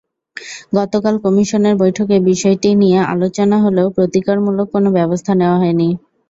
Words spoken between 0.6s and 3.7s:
গতকাল কমিশনের বৈঠকে বিষয়টি নিয়ে আলোচনা